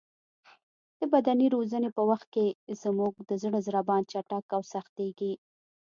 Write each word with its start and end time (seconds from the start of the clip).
د 0.99 1.01
بدني 1.13 1.47
روزنې 1.55 1.89
په 1.97 2.01
وخت 2.09 2.27
کې 2.35 2.45
زموږ 2.83 3.13
د 3.29 3.31
زړه 3.43 3.59
ضربان 3.67 4.01
چټک 4.11 4.45
او 4.55 4.61
سختېږي. 4.73 5.33